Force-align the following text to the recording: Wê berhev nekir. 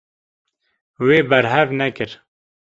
Wê 1.05 1.19
berhev 1.29 1.69
nekir. 1.79 2.11